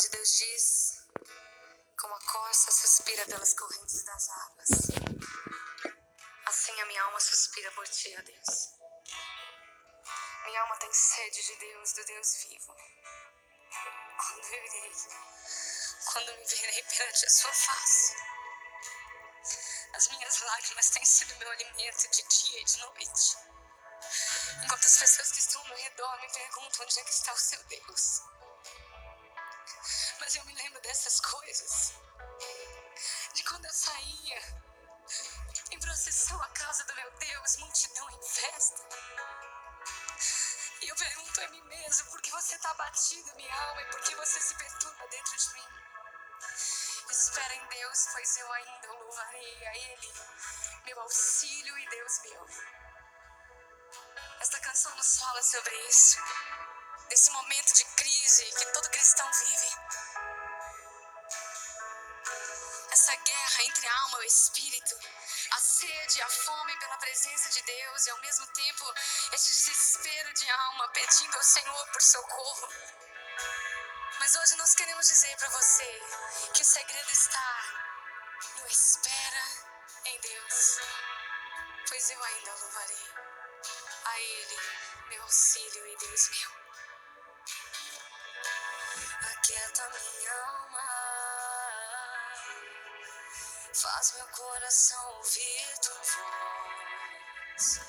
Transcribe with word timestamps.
de 0.00 0.08
Deus 0.08 0.32
diz: 0.38 1.06
Como 2.00 2.14
a 2.14 2.20
corça 2.20 2.72
suspira 2.72 3.26
pelas 3.26 3.52
correntes 3.52 4.02
das 4.04 4.28
águas, 4.30 4.68
assim 6.46 6.80
a 6.80 6.86
minha 6.86 7.02
alma 7.02 7.20
suspira 7.20 7.70
por 7.72 7.86
ti, 7.86 8.16
ó 8.18 8.22
Deus. 8.22 8.80
Minha 10.46 10.62
alma 10.62 10.76
tem 10.78 10.92
sede 10.92 11.42
de 11.42 11.56
Deus, 11.56 11.92
do 11.92 12.04
Deus 12.06 12.34
vivo. 12.36 12.74
Quando 14.16 14.44
eu 14.44 14.64
irei, 14.64 14.92
quando 16.12 16.32
me 16.38 16.46
verei 16.46 16.82
perante 16.82 17.26
a 17.26 17.30
sua 17.30 17.52
face. 17.52 18.14
As 19.92 20.08
minhas 20.08 20.40
lágrimas 20.40 20.90
têm 20.90 21.04
sido 21.04 21.36
meu 21.36 21.50
alimento 21.50 22.08
de 22.08 22.22
dia 22.22 22.60
e 22.60 22.64
de 22.64 22.78
noite. 22.78 23.36
Enquanto 24.64 24.86
as 24.86 24.98
pessoas 24.98 25.32
que 25.32 25.40
estão 25.40 25.60
ao 25.60 25.68
meu 25.68 25.76
redor 25.76 26.20
me 26.22 26.32
perguntam 26.32 26.86
onde 26.86 27.00
é 27.00 27.04
que 27.04 27.12
está 27.12 27.32
o 27.34 27.38
seu 27.38 27.62
Deus. 27.64 28.29
Mas 30.30 30.36
eu 30.36 30.44
me 30.44 30.54
lembro 30.54 30.80
dessas 30.82 31.20
coisas. 31.22 31.92
De 33.34 33.42
quando 33.42 33.64
eu 33.64 33.72
saía 33.72 34.40
em 35.72 35.80
procissão 35.80 36.40
à 36.40 36.48
casa 36.50 36.84
do 36.84 36.94
meu 36.94 37.10
Deus, 37.18 37.56
multidão 37.56 38.08
em 38.10 38.22
festa. 38.22 38.80
E 40.82 40.88
eu 40.88 40.94
pergunto 40.94 41.40
a 41.40 41.48
mim 41.48 41.62
mesmo, 41.62 42.10
por 42.12 42.22
que 42.22 42.30
você 42.30 42.54
está 42.54 42.72
batido, 42.74 43.34
minha 43.34 43.52
alma, 43.52 43.82
e 43.82 43.86
por 43.86 44.00
que 44.02 44.14
você 44.14 44.40
se 44.40 44.54
perturba 44.54 45.08
dentro 45.08 45.36
de 45.36 45.52
mim? 45.54 45.68
Espera 47.10 47.54
em 47.56 47.66
Deus, 47.66 48.06
pois 48.12 48.36
eu 48.36 48.52
ainda 48.52 48.92
o 48.92 49.02
louvarei 49.02 49.66
a 49.66 49.76
Ele, 49.78 50.14
meu 50.84 51.00
auxílio 51.00 51.76
e 51.76 51.88
Deus 51.88 52.20
meu. 52.22 52.46
Esta 54.38 54.60
canção 54.60 54.94
nos 54.94 55.18
fala 55.18 55.42
sobre 55.42 55.74
isso, 55.88 56.18
desse 57.08 57.32
momento 57.32 57.74
de 57.74 57.84
crise 57.84 58.44
que 58.44 58.72
todo 58.72 58.90
cristão 58.90 59.28
vive. 59.32 59.99
Essa 63.10 63.22
guerra 63.24 63.64
entre 63.64 63.88
a 63.88 64.00
alma 64.02 64.18
e 64.18 64.20
o 64.20 64.24
espírito, 64.24 64.94
a 65.50 65.58
sede, 65.58 66.22
a 66.22 66.28
fome 66.28 66.78
pela 66.78 66.96
presença 66.98 67.48
de 67.50 67.60
Deus 67.62 68.06
e 68.06 68.10
ao 68.10 68.20
mesmo 68.20 68.46
tempo 68.46 68.94
este 69.32 69.48
desespero 69.48 70.32
de 70.32 70.48
alma 70.48 70.86
pedindo 70.90 71.36
ao 71.36 71.42
Senhor 71.42 71.86
por 71.88 72.00
socorro. 72.00 72.68
Mas 74.20 74.36
hoje 74.36 74.54
nós 74.58 74.76
queremos 74.76 75.08
dizer 75.08 75.36
para 75.38 75.48
você 75.48 76.00
que 76.54 76.62
o 76.62 76.64
segredo 76.64 77.10
está 77.10 77.64
no 78.58 78.66
espera 78.68 79.44
em 80.04 80.20
Deus, 80.20 80.78
pois 81.88 82.10
eu 82.10 82.22
ainda 82.22 82.54
louvarei 82.54 83.08
a 84.04 84.20
Ele, 84.20 84.58
meu 85.08 85.22
auxílio 85.24 85.84
e 85.84 85.96
Deus 85.96 86.30
meu. 86.30 86.50
Aquieta 89.32 89.90
minha 89.90 90.32
alma, 90.44 91.40
faz 93.72 94.14
meu 94.14 94.26
coração 94.28 95.16
ouvir 95.16 95.78
tua 95.80 96.02
voz. 96.02 97.80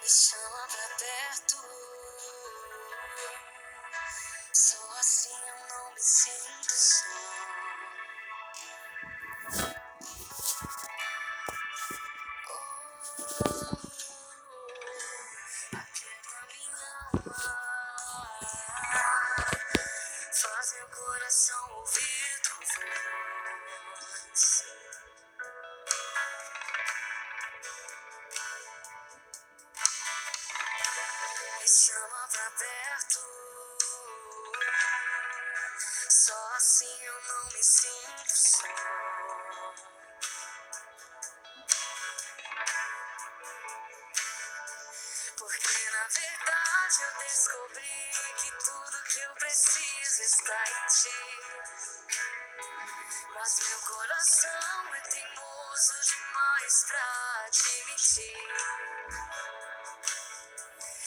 Me 0.00 0.08
chama 0.08 0.68
pra 0.68 0.88
perto, 0.98 1.56
só 4.52 4.98
assim 4.98 5.48
eu 5.48 5.68
não 5.68 5.92
me 5.92 6.00
sinto 6.00 6.70
só. 6.70 7.29
Coração 21.30 21.70
ouvir 21.76 22.42
voz. 23.94 24.64
Me 31.60 31.68
chama 31.68 32.28
pra 32.32 32.50
perto, 32.58 33.20
só 36.08 36.48
assim 36.56 37.04
eu 37.04 37.22
não 37.22 37.44
me 37.52 37.62
sinto 37.62 38.34
só. 38.34 38.66
Porque 45.38 45.90
na 45.90 46.06
verdade 46.08 47.02
eu 47.02 47.12
descobri 47.18 48.10
que 48.36 48.50
tudo 48.64 48.89
preciso 49.50 50.22
está 50.22 50.62
em 50.70 50.86
ti. 50.86 51.10
Mas 53.34 53.58
meu 53.58 53.78
coração 53.80 54.94
é 54.94 55.00
teimoso 55.00 55.92
demais 56.06 56.84
pra 56.86 57.02
admitir. 57.46 58.38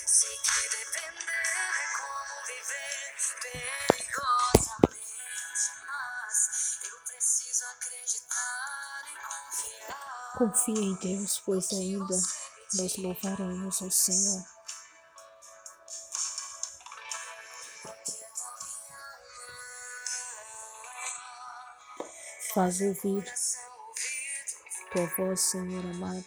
Sei 0.05 0.37
que 0.37 0.69
depender 0.75 1.31
é 1.31 1.87
como 1.95 2.43
viver 2.47 3.15
perigosamente, 3.41 5.65
mas 5.87 6.35
eu 6.83 6.97
preciso 7.07 7.63
acreditar 7.65 9.03
e 9.07 9.15
confiar. 9.23 10.35
Confia 10.37 10.83
em 10.83 10.95
Deus, 10.95 11.39
pois 11.45 11.71
ainda 11.71 12.17
nós 12.73 12.97
louvaremos 12.97 13.81
ao 13.81 13.91
Senhor. 13.91 14.43
Faz 22.53 22.81
ouvir 22.81 23.23
tua 24.91 25.07
voz, 25.17 25.41
Senhor 25.41 25.83
amado. 25.85 26.25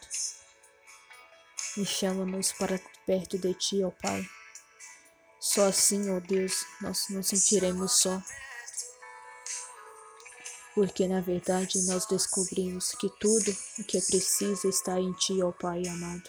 E 1.77 1.87
chama-nos 1.87 2.53
para 2.53 2.81
perto 3.07 3.39
de 3.39 3.55
ti, 3.55 3.85
ó 3.85 3.93
Pai. 3.93 4.29
Só 5.41 5.69
assim, 5.69 6.11
ó 6.11 6.19
Deus, 6.19 6.67
nós 6.81 7.09
nos 7.11 7.29
sentiremos 7.29 8.01
só. 8.01 8.21
Porque 10.75 11.07
na 11.07 11.21
verdade 11.21 11.87
nós 11.87 12.07
descobrimos 12.07 12.91
que 12.93 13.09
tudo 13.21 13.57
o 13.79 13.85
que 13.85 13.97
é 13.97 14.01
preciso 14.01 14.69
está 14.69 14.99
em 14.99 15.13
ti, 15.13 15.41
ó 15.43 15.53
Pai 15.53 15.87
amado. 15.87 16.29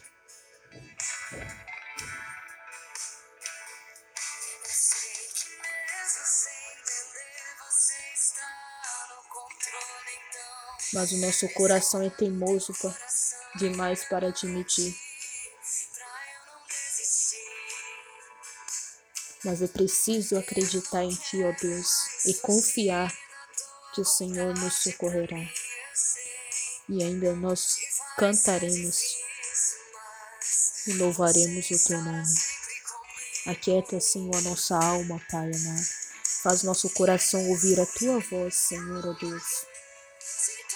Mas 10.93 11.11
o 11.11 11.17
nosso 11.17 11.47
coração 11.49 12.01
é 12.01 12.09
teimoso 12.09 12.73
demais 13.55 14.05
para 14.05 14.27
admitir. 14.27 14.95
Mas 19.43 19.61
é 19.61 19.67
preciso 19.67 20.37
acreditar 20.37 21.03
em 21.03 21.13
ti, 21.13 21.43
ó 21.43 21.51
Deus, 21.61 21.89
e 22.25 22.33
confiar 22.35 23.13
que 23.93 24.01
o 24.01 24.05
Senhor 24.05 24.53
nos 24.57 24.75
socorrerá. 24.75 25.37
E 26.89 27.03
ainda 27.03 27.33
nós 27.35 27.75
cantaremos 28.17 29.17
e 30.87 30.93
louvaremos 30.93 31.69
o 31.69 31.87
teu 31.87 32.01
nome. 32.01 32.33
Aquieta, 33.45 33.99
Senhor, 33.99 34.35
a 34.35 34.41
nossa 34.41 34.75
alma, 34.75 35.21
Pai 35.29 35.51
amado. 35.53 36.06
Faz 36.43 36.61
nosso 36.63 36.89
coração 36.91 37.49
ouvir 37.49 37.79
a 37.79 37.85
tua 37.85 38.19
voz, 38.19 38.55
Senhor, 38.55 39.05
ó 39.07 39.13
Deus. 39.13 39.43
Se 40.19 40.67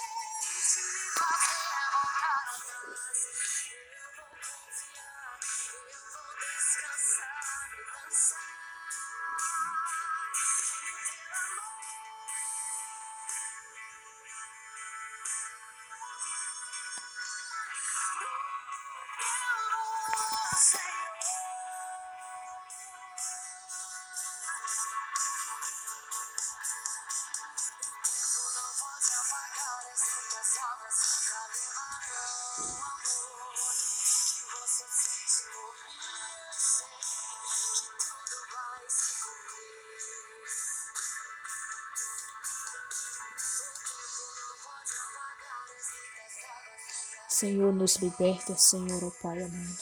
Senhor, 47.41 47.73
nos 47.73 47.95
liberta, 47.95 48.55
Senhor, 48.55 49.03
ó 49.03 49.07
oh 49.07 49.11
Pai 49.11 49.41
amado. 49.41 49.77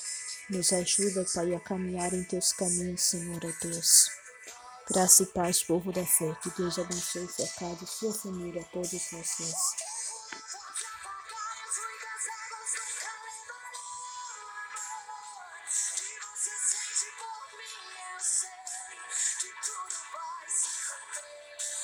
Nos 0.49 0.71
ajuda, 0.71 1.25
Pai, 1.35 1.53
a 1.53 1.59
caminhar 1.59 2.13
em 2.13 2.23
teus 2.23 2.53
caminhos, 2.53 3.03
Senhor, 3.03 3.43
ó 3.43 3.49
oh 3.49 3.67
Deus. 3.67 4.09
Graça 4.89 5.23
e 5.23 5.25
paz, 5.25 5.61
povo 5.61 5.91
da 5.91 6.05
fé. 6.05 6.33
Que 6.41 6.49
Deus 6.51 6.79
abençoe 6.79 7.25
o 7.25 7.27
pecado, 7.27 7.85
sua 7.85 8.13
família, 8.13 8.63
todos 8.71 8.89
vocês 9.11 9.55
sente 16.69 17.11
por 17.17 17.57
mim, 17.57 17.93
eu 18.13 18.19
sei 18.19 18.49
que 19.39 19.53
tudo 19.61 19.95
vai 20.11 20.49
se 20.49 20.69
romper. 20.89 21.78